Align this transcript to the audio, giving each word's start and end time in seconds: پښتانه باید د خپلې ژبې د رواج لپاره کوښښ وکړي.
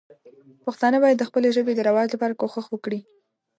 پښتانه 0.65 0.97
باید 1.03 1.17
د 1.19 1.23
خپلې 1.29 1.49
ژبې 1.57 1.73
د 1.75 1.81
رواج 1.89 2.07
لپاره 2.15 2.37
کوښښ 2.39 2.65
وکړي. 2.71 2.99